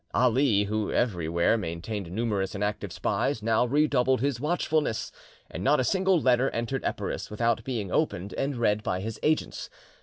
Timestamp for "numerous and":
2.11-2.63